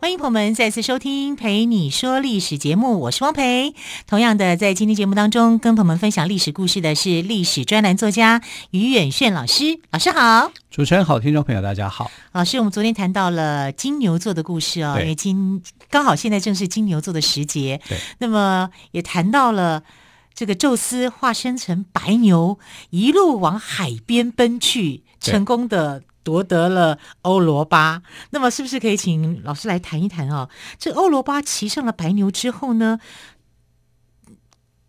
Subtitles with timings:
[0.00, 3.74] 欢迎朋友们再次收听《陪你说历史》节目，我是汪培。
[4.06, 8.40] 同样的，在今天节目当中，跟朋友们分享历史故事的是历史专栏作家
[8.70, 9.80] 于远炫老师。
[9.90, 12.08] 老师好，主持人好，听众朋友大家好。
[12.30, 17.80] 老师，我们昨天谈到了金牛座的故事哦，因为今刚好现在正是金牛座的时节。
[17.88, 19.82] 对，那么也谈到了
[20.32, 26.04] 这个宙斯化身成白牛，一路往海边奔去，成功的。
[26.28, 30.50] 夺得了欧罗巴，那么是不是可以请老师来谈一谈啊？
[30.78, 33.00] 这欧罗巴骑上了白牛之后呢，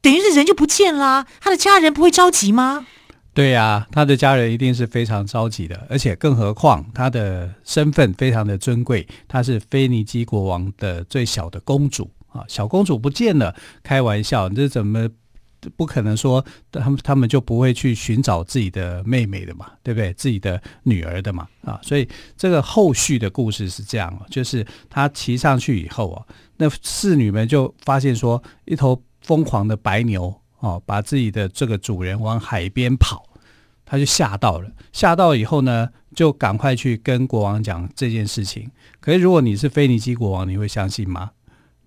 [0.02, 2.86] 等于是人就不见了，他的家人不会着急吗？
[3.34, 15.08] 对呀、他的家人一定是非常着急的，而且更何况他的身份非常的尊贵，他是腓尼基国王的最小的公主啊，小公主不见了，开玩笑，你这怎么？
[15.76, 20.14] 不可能说他们他们就不会去寻找自己的妹妹的嘛，对不对？
[20.14, 22.08] 自己的女儿的嘛，啊，所以
[22.38, 26.26] 这个后续的故事是这样，就是他骑上去以后啊，
[26.58, 33.23] 那侍女们就发现说，一头疯狂的白牛哦，把自己的这个主人往海边跑，
[33.86, 38.70] 他就吓到了，吓到以后呢，就赶快去跟国王讲这件事情。
[39.00, 41.32] 可是如果你是腓尼基国王，你会相信吗？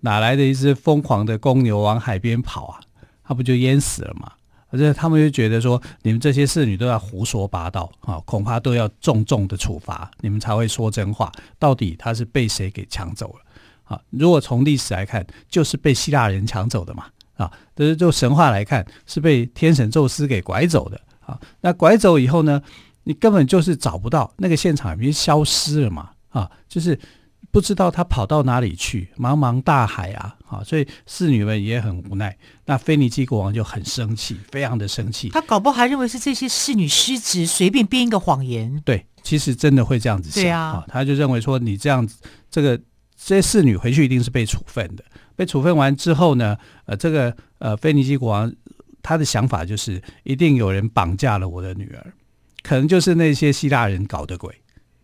[0.01, 2.79] 哪来的一只疯狂的公牛往海边跑啊？
[3.23, 4.31] 他不就淹死了吗？
[4.69, 11.31] 而且他们就觉得说，你们这些侍女都要胡说八道啊，恐怕都要重重的处罚，你们才会说真话。
[11.59, 13.39] 到底他是被谁给抢走了？
[13.83, 17.05] 啊，如果从历史来看，就是被希腊人抢走的嘛。
[17.35, 20.99] 啊，但是就神话来看，是被天神宙斯给拐走的。
[21.25, 22.61] 啊，那拐走以后呢，
[23.03, 26.09] 你根本就是找不到那个现场，已经消失了嘛。
[26.29, 26.99] 啊，就是。
[27.51, 30.35] 不知道他跑到哪里去，茫茫大海啊！
[30.53, 32.37] 啊，所以侍女们也很无奈。
[32.65, 35.29] 那腓尼基国王就很生气，非常的生气。
[35.29, 38.81] 他搞不好还认为是这些侍女失职，随便编一个谎言。
[38.85, 40.59] 对，其实真的会这样子想。
[40.59, 42.21] 啊，他就认为说你这样子，
[42.51, 42.77] 这个
[43.17, 45.03] 这些侍女回去一定是被处分的。
[45.35, 48.53] 被处分完之后呢，呃，这个呃腓尼基国王
[49.01, 52.13] 他的想法就是，一定有人绑架了我的女儿，
[52.61, 54.53] 可能就是那些希腊人搞的鬼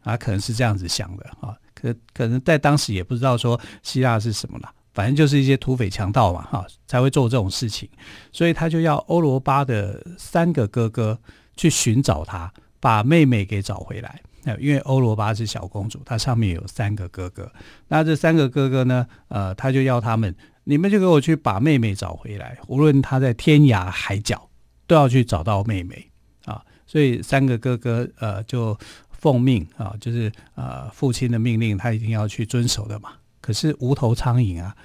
[0.04, 1.56] 啊，可能是这样子想的啊。
[1.74, 7.90] 可可能在当时也不知道说希腊是什么了，反正就是一些土匪强盗嘛，哈，才会做这种事情，
[8.32, 11.20] 所以他就要欧罗巴的三个哥哥
[11.56, 14.22] 去寻找他，把妹妹给找回来。
[14.44, 17.52] 那因为欧罗巴是小公主，她上面有三个哥哥，
[17.88, 20.34] 那这三个哥哥呢，呃，他就要他们，
[20.64, 24.50] 你们就给我去把妹妹找回来，无论他在天涯海角，
[24.88, 26.10] 都要去找到妹妹
[26.46, 26.64] 啊。
[26.88, 28.78] 所以三个哥哥，呃，就。
[29.22, 33.10] 奉命啊，就是呃父亲的命令，他一定要去遵守的嘛。
[33.50, 34.76] 可是无头苍蝇啊，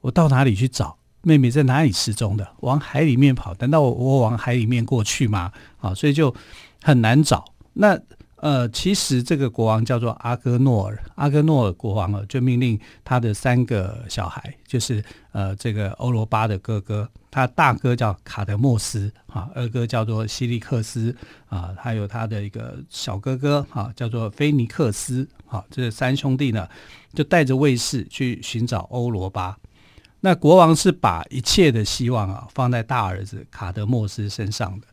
[0.00, 1.50] 我到哪里去找妹妹？
[1.50, 2.48] 在哪里失踪的？
[2.60, 5.52] 往海里面跑，难道我我往海里面过去吗？
[5.78, 6.34] 啊，所以就
[6.82, 7.44] 很难找。
[7.74, 8.00] 那
[8.40, 17.08] 呃，其实这个国王叫做阿戈诺尔，阿戈诺尔国王啊，就命令他的三个小孩，就是呃这个欧罗巴的哥哥。
[17.30, 21.14] 他大哥叫卡德莫斯啊，二哥叫做西利克斯
[21.48, 25.64] 啊，还有他的一个小哥哥啊，叫做菲尼克斯啊。
[25.70, 26.68] 这三兄弟呢，
[27.12, 29.58] 就带着卫士去寻找欧罗巴。
[30.20, 34.86] 那国王是把一切的希望啊放在大儿子卡德莫斯身上的。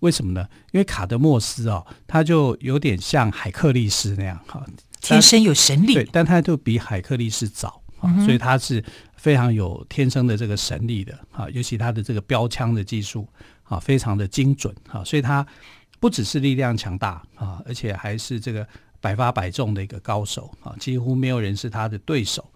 [0.00, 0.46] 为什么呢？
[0.72, 4.64] 因为卡德莫斯啊，他就有点像海克力士那样哈，
[5.00, 5.94] 天生有神力。
[5.94, 8.84] 对，但他就比海克力士早啊，所以他是。
[9.16, 13.26] 非常有天生的这个神力的啊，尤其他的这个标枪的技术
[13.64, 15.44] 啊，非常的精准啊，所以他
[15.98, 18.64] 不只是力量强大啊，而且还是这个
[19.00, 22.48] 百发百中的一个高手啊，几乎没有人是他的对手。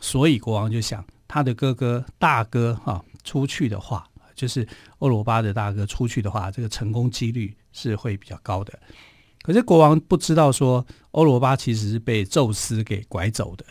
[0.00, 4.66] 所以国王就想，他的哥哥大哥哈出去的话，就是
[5.00, 8.72] 欧罗巴的大哥出去的话，这个成功几率是会比较高的。
[9.42, 13.64] 可是国王不知道说，欧罗巴其实是被宙斯给拐走的。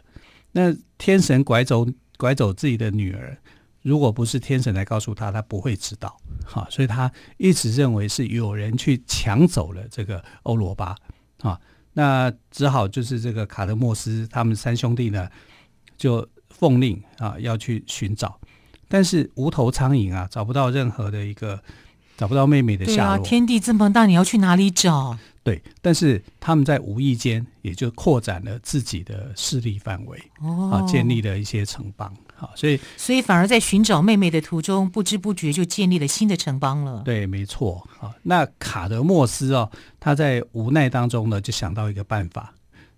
[0.51, 1.87] 那天神拐走。
[2.19, 3.37] 拐走自己的女儿，
[3.83, 6.19] 如果不是天神来告诉他，他不会知道。
[6.43, 10.95] 哈，所以他一直认为是有人去抢走了这个欧罗巴。
[11.41, 11.61] 啊，
[11.93, 15.29] 那只好就是这个卡德莫斯他们三兄弟呢，
[15.95, 18.41] 就奉令啊要去寻找，
[18.87, 21.61] 但是无头苍蝇啊，找不到任何的一个，
[22.17, 23.15] 找不到妹妹的下落。
[23.15, 25.17] 啊，天地这么大，你要去哪里找？
[25.43, 37.01] 对，但是他们在无意间也就扩展了自己的势力范围，哦、啊，建立了一些城邦啊，所以所以反而在寻找妹妹的途中，不知不觉就建立了新的城邦了。
[37.05, 38.11] 对，没错啊。
[38.23, 42.53] 那卡德莫斯哦，他在无奈当中呢，就想到一个办法。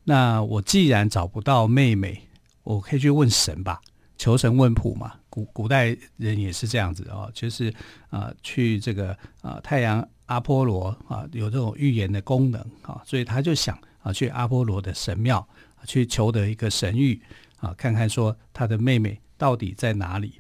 [0.06, 2.28] 那我既然找不到妹妹，
[2.64, 3.80] 我可以去问神吧，
[4.18, 5.14] 求神问卜嘛。
[5.40, 7.70] 古古代人也是这样子哦，就是
[8.10, 15.48] 啊、呃，去这个啊、呃、太阳阿波罗啊，有这种预言的功能啊，所以他就想啊，去阿波罗的神庙
[15.86, 17.20] 去求得一个神谕
[17.60, 20.34] 啊，看看说他的妹妹到底在哪里。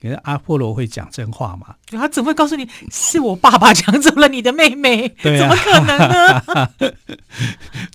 [0.00, 1.74] 可是阿波罗会讲真话吗？
[1.86, 5.08] 他怎么会告诉你是我爸爸抢走了你的妹妹？
[5.08, 6.92] 对啊，怎么可能呢？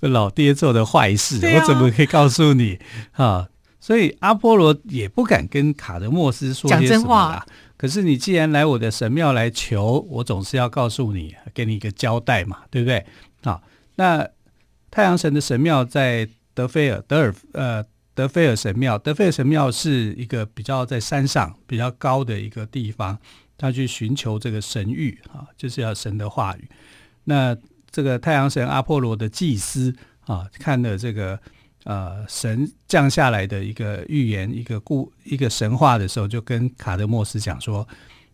[0.10, 2.80] 老爹做的坏事，啊、我怎么可以告诉你
[3.12, 3.48] 啊？
[3.80, 7.46] 所以阿波罗也不敢跟卡德莫斯说些什么啦。
[7.78, 13.06] 可是你既然来我的神庙来求，我总是要告诉你，给你一个交代嘛，对不对？
[13.42, 13.62] 好，
[13.94, 14.28] 那
[14.90, 17.82] 太阳神的神庙在德菲尔德尔呃
[18.14, 23.16] 德菲尔神庙，德菲尔神庙是一个比较在山上比较高的一个地方，
[23.56, 26.68] 他去寻求这个神谕啊，就是要神的话语。
[27.24, 27.56] 那
[27.90, 31.40] 这个太阳神阿波罗的祭司啊，看了这个。
[31.84, 37.88] 呃，神降下来的一个预言，一个故一个神话的时候，就跟卡德莫斯讲说：“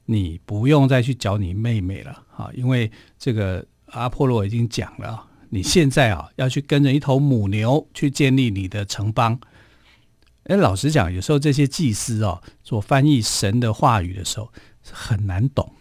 [0.07, 9.39] 你不用再去找你妹妹了，哈，因为这个阿波罗已经讲了，你现在啊要去跟着一头母牛去建立你的城邦。”
[10.49, 14.53] 哎，老实讲，有时候这些祭司哦，做翻译神的话语的时候
[14.83, 15.73] 是很难懂，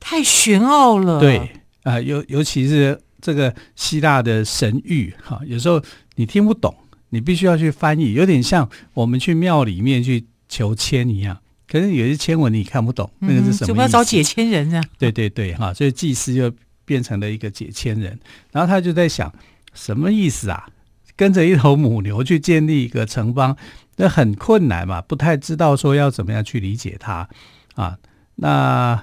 [0.00, 1.20] 太玄奥了。
[1.20, 5.80] 对啊，呃，尤尤其是这个希腊的神谕，哈，有时候
[6.16, 6.74] 你听不懂。
[7.12, 11.38] 你必须要去翻译，有点像我们去庙里面去求签一样。
[11.68, 13.66] 可是有些签文你看不懂，那个是什么意思？
[13.66, 14.82] 怎么要找解签人呢？
[14.98, 16.50] 对对对，哈，所以祭司就
[16.86, 18.18] 变成了一个解签人。
[18.50, 19.30] 然后他就在想，
[19.74, 20.66] 什么意思啊？
[21.14, 23.54] 跟着一头母牛去建立一个城邦，
[23.96, 27.28] 那很困难嘛，不太知道说要怎么样去理解它
[27.74, 27.98] 啊。
[28.36, 29.02] 那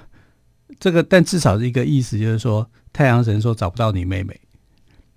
[0.80, 4.38] 这个，但至少是一个意思，就是说太阳神说找不到你妹妹，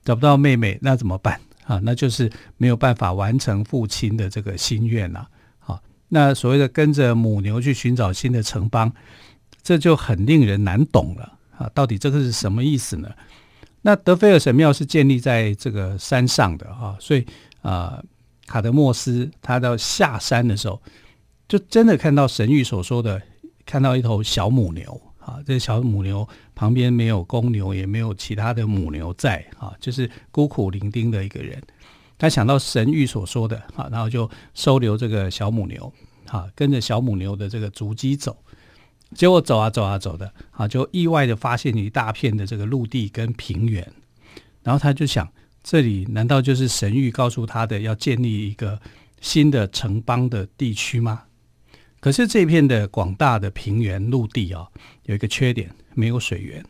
[0.05, 1.39] 找不到妹妹，那怎么办？
[1.65, 5.27] 啊，那就是没有办法完成父亲的这个心愿了。
[5.59, 8.91] 好，那所谓的跟着母牛去寻找新的城邦，
[9.61, 11.37] 这就很令人难懂了。
[11.57, 13.09] 啊，到底这个是什么意思呢？
[13.81, 17.25] 那德菲尔神庙是建立在这个山上的啊，所以
[17.61, 18.01] 啊，
[18.47, 20.81] 卡德莫斯他到下山的时候，
[21.47, 23.21] 就真的看到神谕所说的，
[23.65, 24.99] 看到一头小母牛。
[25.25, 31.61] 啊，这小母牛旁边没有公牛，也没有其他的母牛在啊，就是孤苦伶仃的一个人。
[32.17, 35.91] 他想到神谕所说的啊，然后就收留这个小母牛，
[36.27, 38.37] 啊，跟着小母牛的这个足迹走。
[39.15, 43.87] 结果走啊走啊走的，啊，就意外的发现一大片的这个陆地跟平原。
[44.63, 45.27] 然后他就想，
[45.61, 48.79] 这里难道就是神谕告诉他的要建立一个
[49.21, 51.23] 新的城邦的地区吗？
[52.03, 54.67] 可是这片的广大的平原陆地啊，
[55.03, 56.61] 有一个缺点，没有水源。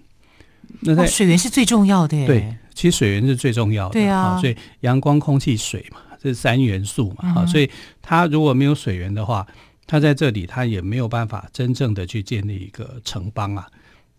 [0.81, 2.23] 那在、哦、水源是最重要的。
[2.27, 3.93] 对，其实水源是最重要的。
[3.93, 7.29] 对啊，所以阳光、空气、水嘛，这是三元素嘛。
[7.29, 7.67] 啊、嗯，所以
[7.99, 9.43] 它如果没有水源的话，
[9.87, 13.67] 它在这里它也没有办法真正的去建立一个城邦啊。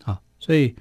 [0.03, 0.75] 啊，所以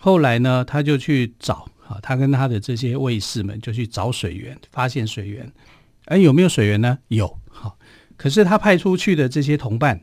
[0.00, 5.52] 后来呢，他就去找啊，他跟他的这些卫士们就去找水源，发现水源。
[6.06, 6.98] 哎，有没有水源呢？
[7.08, 7.38] 有。
[8.16, 8.18] 好。
[8.18, 10.00] 可是他派出去的这些同伴，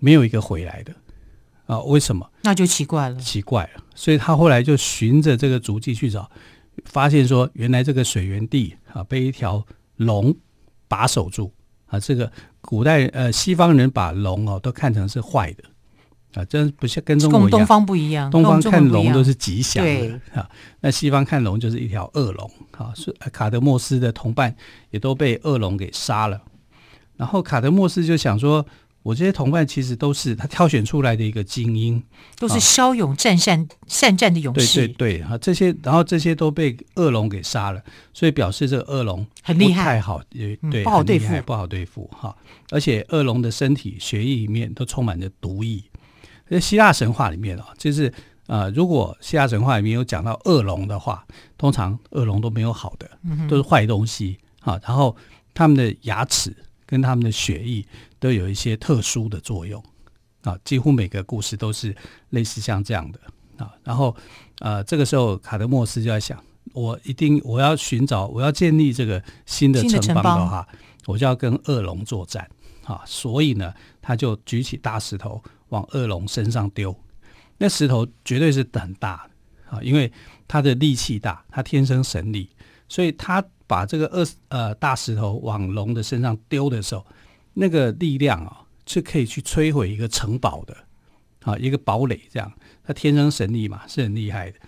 [0.00, 0.94] 没有一个回来的
[1.66, 1.80] 啊？
[1.80, 2.30] 为什么？
[2.42, 3.18] 那就奇怪了。
[3.18, 6.30] 奇怪了，所以他后来就循着这个足迹去找，
[6.84, 9.64] 发现说，原来这个水源地啊，被一条
[9.96, 10.34] 龙
[10.88, 11.52] 把守住
[11.86, 11.98] 啊。
[11.98, 15.64] 这个古代呃，西方人把龙哦都看成是坏的
[16.34, 18.30] 啊，真不像跟中国一样，跟东方不一样。
[18.30, 20.50] 东方看龙都是吉祥的啊，
[20.80, 22.92] 那西方看龙就是一条恶龙啊。
[22.94, 24.54] 是卡德莫斯的同伴
[24.90, 26.40] 也都被恶龙给杀了。
[27.16, 28.64] 然后卡德莫斯就想说，
[29.02, 32.02] 我这些同伴其实都是他挑选出来的一个精英，
[32.38, 34.88] 都是骁勇战善善战的勇士。
[34.88, 42.34] 对对对，啊，这些然后这些都被恶龙给杀了，所以表示这个恶龙很厉害，太好，也对，不好对付，不好对付哈。
[42.70, 45.82] 而且恶龙的身体血液里面都充满着毒液。
[46.48, 48.12] 在希腊神话里面啊，就是
[48.46, 51.24] 呃，如果希腊神话里面有讲到恶龙的话，
[51.56, 53.08] 通常恶龙都没有好的，
[53.48, 54.80] 都是坏东西啊。
[54.82, 55.14] 然后
[55.52, 56.56] 他们的牙齿。
[56.94, 57.84] 跟他们的血液
[58.20, 59.82] 都有一些特殊的作用
[60.42, 61.92] 啊，几乎每个故事都是
[62.30, 63.18] 类似像这样的
[63.56, 63.74] 啊。
[63.82, 64.14] 然后
[64.60, 66.40] 呃，这个时候卡德莫斯就在想，
[66.72, 70.64] 我一定我要寻找，我要建立这个新的城邦的话，
[71.06, 72.48] 我就要跟恶龙作战
[72.84, 73.02] 啊。
[73.04, 76.96] 所以呢，他就举起大石头往恶龙身上丢。
[77.58, 79.28] 那石头绝对是很大
[79.68, 80.12] 啊，因为
[80.46, 82.48] 他的力气大，他天生神力，
[82.88, 83.44] 所以他。
[83.66, 87.04] 把这个二呃大石头往龙的身上丢的时候，
[87.54, 90.76] 那个力量啊，是可以去摧毁一个城堡的
[91.42, 92.52] 啊，一个堡垒这样。
[92.84, 94.58] 他天生神力嘛，是很厉害的。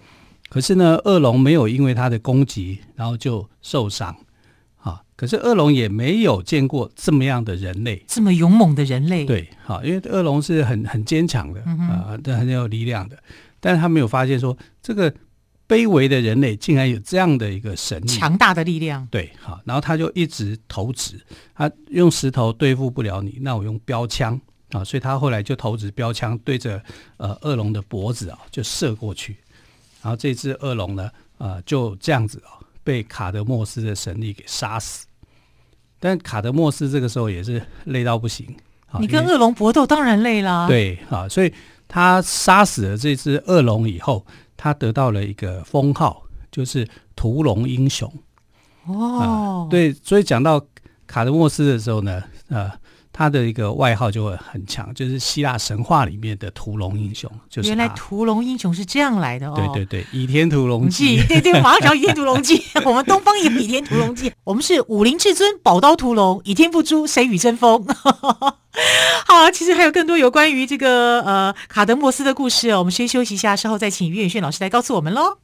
[0.48, 4.16] 可是呢，恶龙没有因为他的攻击然后就受伤
[4.78, 5.02] 啊。
[5.14, 9.24] 可是恶龙也没有见过这么样的人类，这么勇猛的人类。
[9.24, 13.18] 对，好，因为恶龙是很很坚强的啊，都很有力量的。
[13.60, 15.12] 但是他没有发现说这个。
[15.68, 19.04] 卑微的人类竟然有这样的一个神力，强大的力量。
[19.10, 21.20] 对，好，然后他就一直投掷，
[21.56, 26.80] 他用石头对付不了你，那我用标枪啊，所以他后来就投掷标枪对着
[27.16, 29.36] 呃恶龙的脖子啊就射过去，
[30.02, 35.04] 然后这只恶龙呢啊、呃、就这样子啊被卡德莫斯的神力给杀死，
[35.98, 38.46] 但卡德莫斯这个时候也是累到不行，
[39.00, 41.52] 你跟恶龙搏斗当然累啦，对啊，所以
[41.88, 44.24] 他杀死了这只恶龙以后。
[44.56, 48.12] 他得到了一个封号，就是屠龙英雄。
[48.86, 50.64] 哦、呃，对，所以讲到
[51.06, 52.70] 卡德莫斯的时候呢，呃，
[53.12, 57.30] 他的一个外号就会很强，就是希腊神话里面的屠龙英雄。
[57.50, 59.54] 就是原来屠龙英雄是这样来的哦。
[59.56, 62.58] 对对对，《倚天屠龙记》对对，马上讲《倚天屠龙记》，
[62.88, 67.84] 我们东方也《倚天屠龙记》，我们是武林至尊，宝刀屠龙，倚天不诛，谁与争锋？
[69.26, 72.78] 好，其实还有更多有关于这个呃卡德莫斯的故事哦。
[72.78, 75.38] 我们先休息一下，稍后再请于远炫老师来告诉我们喽。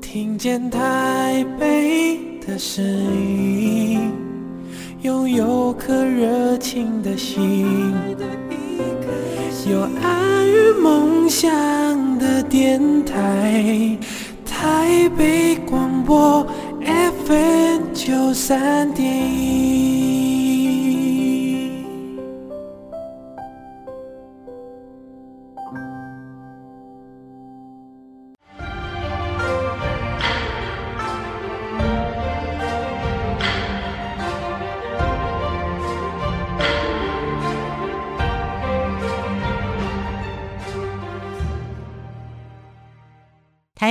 [0.00, 4.12] 听见台北的声音，
[5.02, 7.94] 拥有颗热情的心，
[9.68, 13.96] 有爱与梦想的电台。
[14.62, 16.46] 台北广播
[17.26, 19.91] FM 九三点一。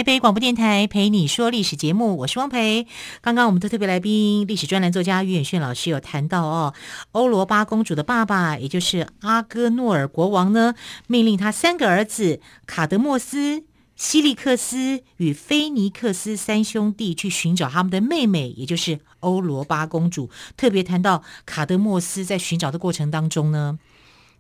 [0.02, 2.88] 台北广播电台陪你说历史节目，我是汪培。
[3.22, 6.74] 刚刚我们的特别来宾，历史专栏作家于远炫老师有谈到哦，
[7.12, 10.74] 欧罗巴公主的爸爸，也就是阿戈诺尔国王呢，
[11.06, 13.64] 命令他三个儿子卡德莫斯、
[13.96, 20.32] 西利克斯与菲尼克斯三兄弟去寻找他们的妹妹，也就是欧罗巴公主。
[20.58, 23.78] 特别谈到卡德莫斯在寻找的过程当中呢。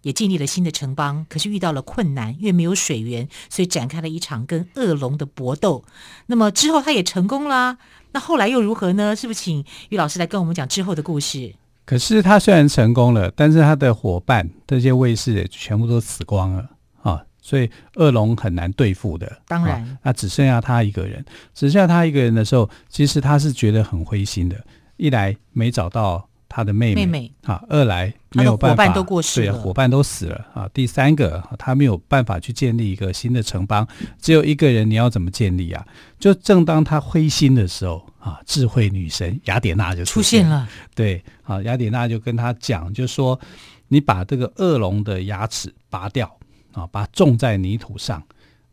[0.01, 5.84] 也建立了新的城邦，可是遇到了困难，因为没有水源，所以展开了一场跟恶龙的搏斗。
[6.27, 7.77] 那么之后他也成功了，
[8.12, 9.15] 那后来又如何呢？
[9.15, 11.53] 是不是请于老师来跟我们讲之后的故事？
[11.86, 16.70] 可是他虽然成功了，但是他的伙伴这些卫士也全部都死光了
[17.01, 19.41] 啊，所以恶龙很难对付的。
[19.48, 24.55] 当然，啊，那只剩下他一个人，只剩下他一个人的时候，其实他是觉得很灰心的。
[24.98, 26.27] 一来没找到。
[26.53, 30.70] 他的妹妹，妹妹啊，二来没有办法，伙伴都过世了，对，伙伴都死了啊。
[30.74, 33.88] 第三个，他没有办法去建立一个新的城邦，
[34.20, 35.88] 只有一个人，你要怎么建立啊？
[36.20, 40.67] 就正当他灰心的时候啊，智慧女神雅典娜就出现，出现了。
[40.93, 43.39] 对，啊，雅典娜就跟他讲，就说
[43.88, 46.29] 你把这个恶龙的牙齿拔掉
[46.74, 48.22] 啊，把它种在泥土上，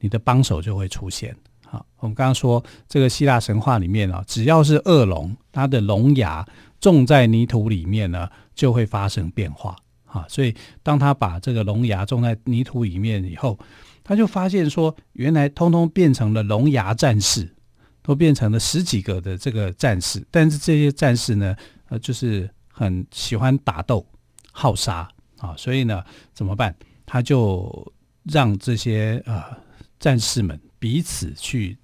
[0.01, 1.33] 你的帮手就会出现。
[1.71, 6.47] 好，我们刚刚说这个希腊神话里面啊，只要是恶龙，它的龙牙。
[6.81, 9.75] 种在泥土里面呢，就会发生变化
[10.07, 10.25] 啊！
[10.29, 13.59] 所以当他把这个龙牙种在泥土里面以后，
[14.05, 17.53] 他就发现说，原来通通变成了龙牙战士，
[18.01, 20.25] 都变成了十几个的这个战士。
[20.31, 21.57] 但是这些战士呢，
[21.89, 24.07] 呃，就是很喜欢打斗、
[24.53, 25.57] 好杀啊！
[25.57, 26.73] 所以呢，怎么办？
[27.05, 29.43] 他就让这些呃
[29.99, 31.77] 战士们彼此去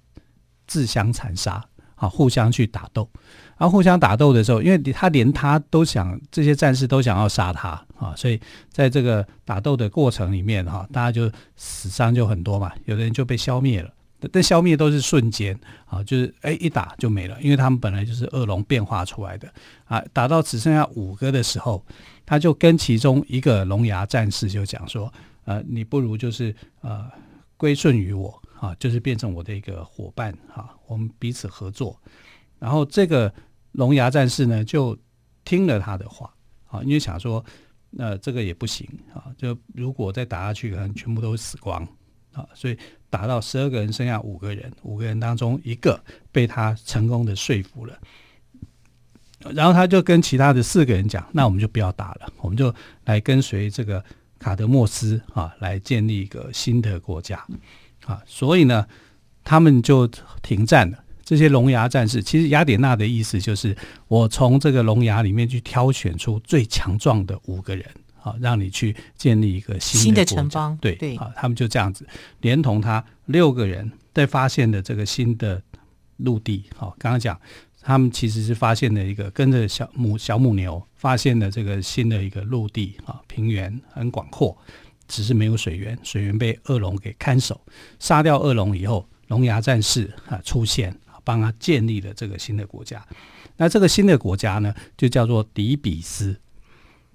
[0.67, 1.63] 自相残杀
[1.95, 3.09] 啊，互相去打斗。
[3.57, 8.37] 然后互相打斗的时候，因为他连他都想，这些战士都想要杀他啊，所以
[8.69, 13.89] 在这个打斗的过程里面哈，大家就死伤就很多嘛，有的人就被消灭了，
[14.29, 19.47] 但消灭都是瞬间啊，就是哎一打就没了，因为他们本来就是恶龙变化出来的
[19.85, 21.81] 啊，打到只剩下五个的时候，
[22.25, 25.09] 他就跟其中一个龙牙战士就讲说，
[25.45, 27.09] 呃，你不如就是呃
[27.55, 31.99] 归顺于我啊，就是变成我的一个伙伴哈，我们彼此合作。
[32.57, 33.33] 然后这个
[33.73, 34.97] 龙牙战士呢，就
[35.43, 36.33] 听了他的话
[36.67, 37.43] 啊，因为想说，
[37.91, 41.85] 那、这个也不行啊，就如果再打下去，可能全部都会死光
[42.33, 42.77] 啊，所以
[43.09, 47.97] 打到十二个人，剩下五个人，五个人当中一个被他成功的说服了，
[49.53, 54.03] 然后他就跟其他的四个人讲，那我们就不要打了，我们就来跟随这个
[54.39, 57.45] 卡德莫斯啊，来建立一个新的国家
[58.05, 58.85] 啊，所以呢。
[59.47, 60.09] 他们就
[60.41, 60.97] 停战了。
[61.23, 67.85] 这些龙牙战士，其实雅典娜的意思就是，我从这个龙牙里面去挑选出最强壮的五个人，
[68.15, 70.75] 好，让你去建立一个新的，城邦。
[70.81, 72.07] 对对，啊，他们就这样子，
[72.41, 75.61] 连同他六个人在发现的这个新的
[76.17, 77.39] 陆地，好，刚刚讲
[77.83, 84.57] 他们其实是发现了一个跟着小母小母牛发现了这个新的一个陆地啊，平原很广阔，
[85.07, 87.59] 只是没有水源，水源被恶龙给看守，
[87.99, 90.95] 杀掉恶龙以后，龙牙战士啊出现。
[91.27, 93.03] 帮他建立了这个新的国家，
[93.57, 96.39] 那这个新的国家呢，就叫做底比斯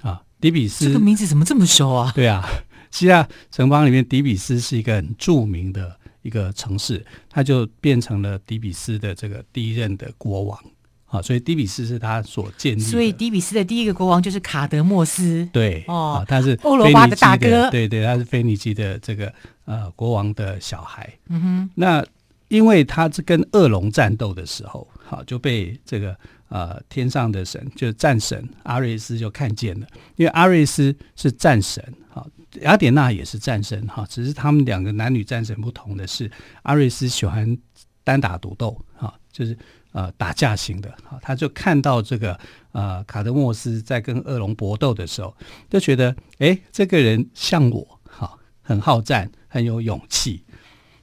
[0.02, 0.20] 啊。
[0.40, 2.11] 底比斯这个名字怎么这么熟啊？
[2.12, 2.44] 对啊，
[2.90, 10.61] 希腊城邦里面底比斯是一个很著名的一个城市，它就变成了底比斯的这个第一任的国王
[11.10, 11.20] 啊。
[11.20, 12.86] 所以底比斯是他所建立的。
[12.86, 15.46] 所以底比斯的第一个国王就是卡德莫斯。
[15.52, 17.70] 对哦，他是欧罗巴的大哥。
[17.70, 19.30] 对对，他是腓尼基的这个
[19.66, 21.12] 呃国王的小孩。
[21.28, 22.04] 嗯哼，那。
[22.50, 26.16] 因为他是跟恶龙战斗的时候，好就被这个
[26.48, 29.86] 呃天上的神，就是战神阿瑞斯就看见了。
[30.16, 32.26] 因为阿瑞斯是战神，好
[32.62, 36.28] 雅典娜也是战神，哈，只是他们两个男女战神不同的是，
[36.62, 37.56] 阿瑞斯喜欢
[38.02, 39.56] 单打独斗，哈，就是
[39.92, 42.38] 呃打架型的，哈，他就看到这个
[42.73, 45.35] 呃卡德莫斯在跟恶龙搏斗的时候，
[45.68, 50.44] 就觉得哎这个人像我，哈，很好战，很有勇气。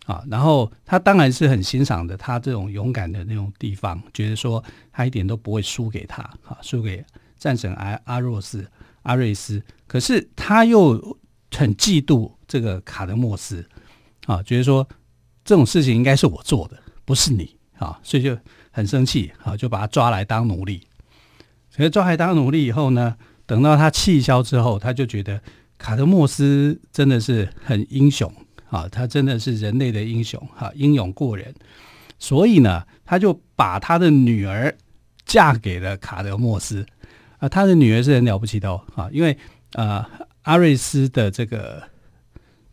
[0.05, 7.03] 啊，然后他当然是很欣赏的，他这种勇敢的那种地方，觉得说他一点都不会输给他，哈，输给
[7.37, 8.65] 战神阿阿若斯
[9.01, 9.61] 阿瑞斯。
[9.85, 10.91] 可是他又
[11.51, 13.67] 很嫉妒这个卡德莫斯，
[14.27, 14.87] 啊，觉得说
[15.43, 18.33] 这种事情应该是我做的，不是你，啊，所以就
[18.77, 20.83] 很生气，啊，就把他抓来当奴隶。
[21.71, 25.41] 所以抓来当奴隶以后呢，等到他气消之后，他就觉得
[25.79, 28.31] 卡德莫斯真的是很英雄。
[28.69, 31.55] 啊，他真的是人类的英雄，哈，英勇过人，
[32.19, 34.75] 所以呢，他就把他的女儿
[35.25, 36.85] 嫁给了卡德莫斯，
[37.39, 39.37] 啊，他的女儿是很了不起的哦，啊，因为
[39.71, 40.05] 呃，
[40.41, 41.81] 阿瑞斯的这个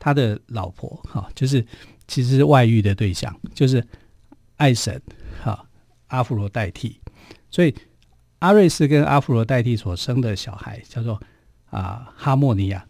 [0.01, 1.64] 他的老婆，哈，就是
[2.09, 3.87] 其实是外遇的对象，就是
[4.57, 5.01] 爱神，
[6.14, 7.00] 阿弗罗代替，
[7.50, 7.74] 所以
[8.38, 11.20] 阿瑞斯跟阿弗罗代替所生的小孩叫做
[11.70, 12.87] 啊哈莫尼亚。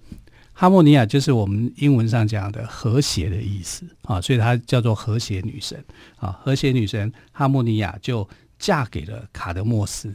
[0.53, 5.83] 哈莫尼亚就是我们英文上讲的和谐的意思啊，所以她叫做和谐女神
[6.17, 6.31] 啊。
[6.43, 10.15] 和谐女神哈莫尼亚就嫁给了卡德莫斯。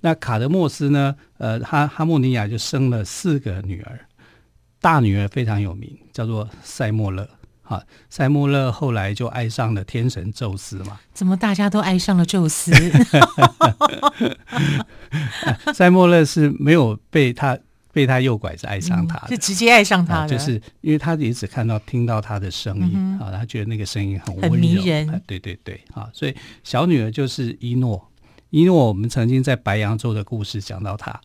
[0.00, 1.14] 那卡德莫斯呢？
[1.38, 4.00] 呃，哈哈莫尼亚就生了四个女儿，
[4.80, 7.28] 大女儿非常有名，叫做塞莫勒。
[7.66, 10.98] 啊，塞莫勒后来就爱上了天神宙斯嘛。
[11.12, 12.72] 怎么大家都爱上了宙斯？
[15.74, 17.58] 塞莫勒是没有被他。
[17.92, 25.22] 被他诱拐是爱上他，就直接爱上他，就是因为他也只看到听到他的声音啊，他觉得那个声音很温柔，很迷人。
[25.26, 28.06] 对对对，啊，所以小女儿就是伊诺。
[28.50, 31.18] 伊诺，我们曾经在白羊座的故事讲到她，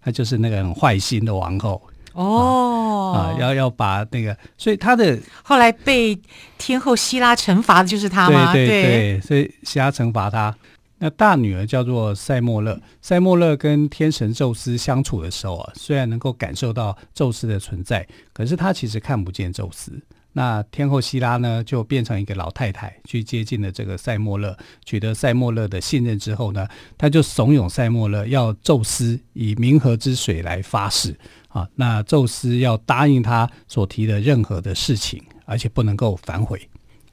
[0.00, 1.82] 她就是那个很坏心的王后
[2.14, 6.18] 哦啊，要要把那个，所以他的后来被
[6.56, 8.52] 天后希拉惩罚的就是他吗？
[8.52, 10.54] 对对对，所以希拉惩罚他。
[10.98, 20.00] 那大女儿叫做塞莫勒，塞莫勒跟天神宙斯相处的时候啊，虽然能够感受到宙斯的存在，可是他其实看不见宙斯。
[20.36, 31.14] 那天后希拉呢，就变成一个老太太去接近了这个塞莫勒，取得塞莫勒的信任之后呢，他就怂恿塞莫勒要宙斯以冥河之水来发誓
[31.54, 36.60] 啊，那宙斯要答应他所提的任何的事情，而且不能够反悔。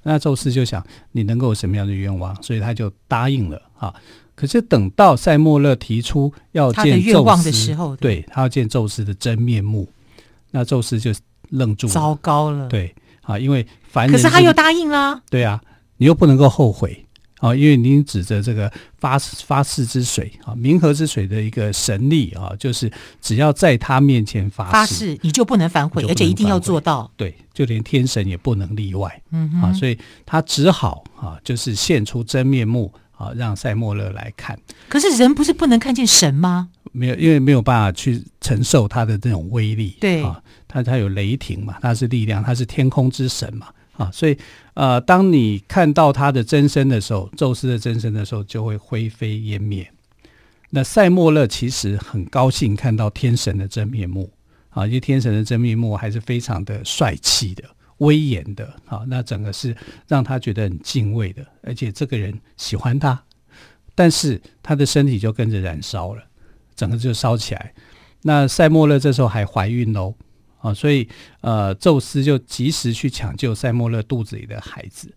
[0.02, 3.94] 那宙斯就想，你能够有什么样的愿望，所以他就答应了啊。
[4.34, 9.88] 可是等到塞莫勒提出要见宙斯的时候，对，他要见宙斯的真面目，
[10.50, 11.14] 那宙斯就
[11.50, 12.68] 愣住了，糟糕了。
[12.68, 15.22] 对啊，因为凡人，可是他又答应了。
[15.30, 15.62] 对啊，
[15.98, 17.06] 你又不能够后悔。
[17.42, 27.12] 啊，因为您指着这个发发誓之水啊，冥河之水的一个神力啊，就是只要在他面前发誓，发誓你就不能反悔，而且一定要做到。
[27.18, 29.22] 对，就连天神也不能例外。
[29.32, 34.58] 嗯哼啊，所以他只好啊，就是现出真面目啊，让塞莫勒来看。
[34.88, 36.70] 可是人不是不能看见神吗？
[36.92, 39.98] 没有，因为没有办法去承受他的这种威力。
[40.00, 43.68] 对啊，他他有雷霆嘛，他是力量，他是天空之神嘛。
[44.02, 44.36] 啊，所以，
[44.74, 49.92] 呃，当你看到他的真身的时候，宙斯的真身的时候，就会灰飞烟灭。
[50.72, 54.32] 那塞莫勒其实很高兴看到天神的真面目，
[54.70, 57.64] 啊，因为天神的真面目还是非常的帅气的、
[57.98, 59.76] 威严的，啊，那整个是
[60.08, 63.22] 让他觉得很敬畏的，而且这个人喜欢他，
[63.94, 66.24] 但是他的身体就跟着燃烧了，
[66.76, 67.74] 整个就烧起来。
[68.24, 70.16] 那塞莫勒这时候还怀孕喽。
[70.62, 71.08] 啊，所以
[71.42, 75.14] 呃，宙斯就及时去抢救塞莫勒肚子里的孩子。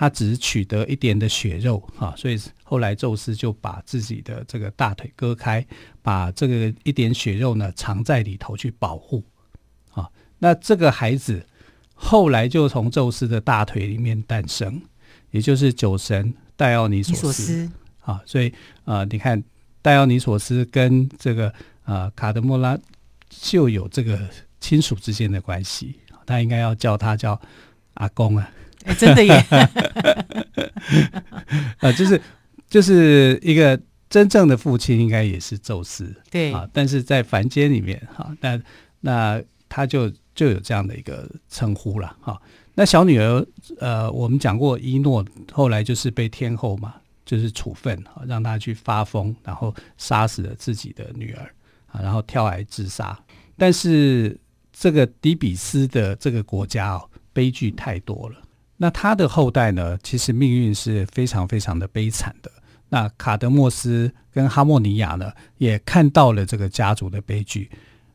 [0.00, 5.66] 他只取得一点的血肉啊，所以后来宙斯就把自己的这个大腿割开，
[6.02, 9.24] 把这个一点血肉呢藏在里头去保护
[9.90, 10.08] 啊。
[10.38, 11.44] 那这个孩子
[11.94, 14.80] 后来就从宙斯的大腿里面诞生，
[15.32, 18.22] 也就是酒神戴奥尼索斯啊。
[18.24, 19.42] 所以啊，你看
[19.82, 22.78] 戴奥尼索斯跟这个啊卡德莫拉
[23.28, 24.16] 就有这个
[24.60, 27.40] 亲属之间的关系，他应该要叫他叫
[27.94, 28.50] 阿公啊。
[28.84, 29.34] 欸、真的耶，
[31.78, 32.20] 啊， 就是
[32.70, 38.60] 就是一个真正的父亲，应该也是宙斯，对啊，但是在凡间里面，哈、啊，那
[39.00, 42.40] 那他就就有这样的一个称呼了，哈、啊。
[42.74, 43.44] 那小女儿，
[43.80, 46.94] 呃，我们讲过，伊诺后来就是被天后嘛，
[47.26, 51.42] 就是处分，啊，让他去发疯，然后杀死了自己的女儿，
[51.88, 53.18] 啊，然后跳崖自杀。
[53.56, 54.38] 但是
[54.78, 58.36] 这个底比斯的这个国家哦，悲剧太多了。
[58.76, 62.50] 那他的后代呢，其实命运是非常非常的悲惨的。
[62.90, 67.68] 那卡德莫斯跟哈莫尼亚呢，也看到了这个家族的悲剧。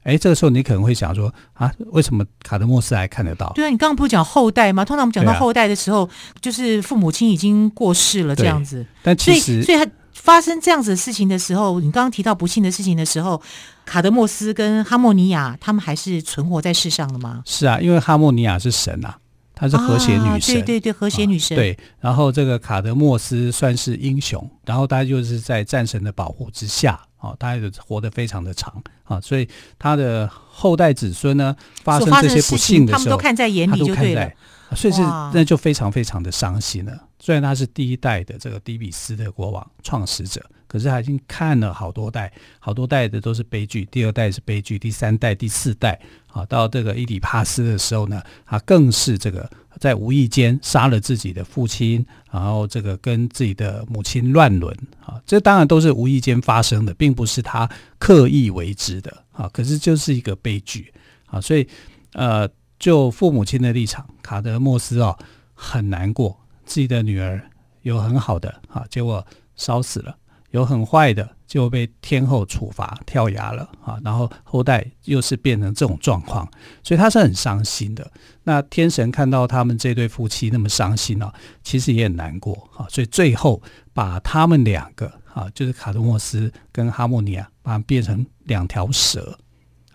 [0.03, 3.51] 哎，这个时候你可能会想说啊，为什么卡德莫斯还看得到？
[3.55, 4.83] 对啊，你刚刚不是讲后代吗？
[4.83, 8.85] 通常我们讲到后代的时候，啊、就是父母亲已经过世了这样子。
[9.01, 9.91] 但其实，所以，所以他
[10.23, 13.41] 发生这样子的事情的时候，你刚刚提到不幸的事情的时候，
[13.85, 17.43] 卡德莫斯跟哈莫尼亚他们还是存活在世上的吗？
[17.45, 19.17] 是啊，因为哈莫尼亚是神啊。
[19.55, 21.59] 她是和谐女神，啊，对对对，和谐女神，啊。
[21.59, 34.31] 对，然后这个卡德莫斯算是英雄，然后他就是在战神的保护之下，哦，他也活得非常的长啊，所以他的后代子孙呢，发生这些不幸的时候，他们都看在眼里就对了，
[34.75, 35.01] 所以是
[35.33, 36.97] 那就非常非常的伤心了。
[37.19, 43.85] 虽然他是第一代的这个底比斯的国王创始者，可是他已经看了好多代，好多代的都是悲剧。
[43.85, 60.91] 第二代是悲剧，第三代、第四代，啊，到这个伊底帕斯的时候呢，他更是这个在无意间杀了自己的父亲，然后这个跟自己的母亲乱伦，啊，这当然都是无意间发生的，并不是他刻意为之的，啊，可是就是一个悲剧，
[61.27, 61.65] 啊，所以
[62.11, 62.47] 呃，
[62.83, 65.17] 就父母亲的立场，卡德莫斯哦
[65.53, 66.37] 很难过。
[66.65, 67.41] 自己的女儿
[67.83, 70.13] 有很好的啊，结果烧死了；
[70.51, 73.97] 有很坏的，就被天后处罚跳崖了啊。
[74.03, 76.45] 然后后代又是变成这种状况，
[76.83, 78.11] 所以他是很伤心的。
[78.43, 82.85] 那天神看到他们这对夫妻那么伤心啊，其实也很难过啊。
[82.89, 83.61] 所以最后
[83.93, 89.39] 把他们两个啊，就是卡德莫斯跟哈莫尼亚，把他们变成两条蛇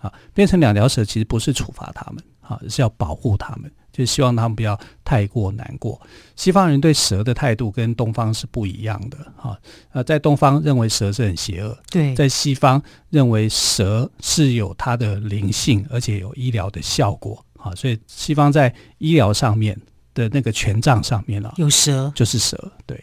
[0.01, 3.71] 啊，变成两条蛇，其实不是处罚他们啊，是要保护他们。
[3.91, 6.01] 就希望他们不要太过难过。
[6.37, 9.59] 西方人对蛇的态度跟东方是不一样的哈。
[9.91, 12.81] 呃，在东方认为蛇是很邪恶，对，在西方
[13.11, 17.75] 认为蛇是有它的灵性，而且有医疗的效果啊。
[17.75, 19.77] 所以西方在医疗上面
[20.15, 22.71] 的那个权杖上面啊，有蛇就是蛇。
[22.87, 23.03] 对，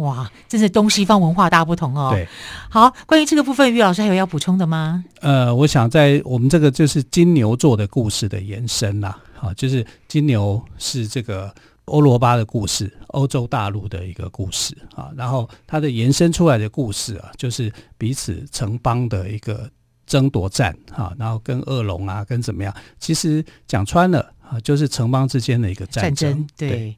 [0.00, 2.10] 哇，真是东西方文化大不同哦。
[2.12, 2.26] 对，
[2.68, 5.04] 好，关于这个部分，于老师还有要补充的吗？
[5.20, 9.18] 呃，我想在我们这个就是金牛座的故事的延伸啦。
[9.40, 11.50] 啊，就是金牛是这个
[11.86, 15.10] 欧罗巴的故事，欧洲大陆的一个故事啊。
[15.16, 19.66] 然后它的延伸出来的故事啊，就是彼此城邦的一个
[20.06, 22.74] 争夺战啊，然后跟恶龙啊，跟怎么样？
[22.98, 26.30] 其实讲穿了啊，就是城邦之间的一个战争。
[26.30, 26.96] 战争对，对，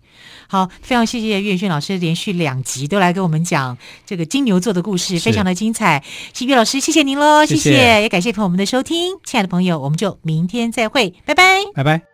[0.48, 6.02] 好，非常谢谢岳轩老师连续两集都来给我们讲这个金牛座的故事，非常的精彩。
[6.32, 12.11] 谢谢岳老师，谢谢您喽，谢谢，也感谢朋友们的收听，亲爱的朋友，我们就明天再会，拜拜，拜拜。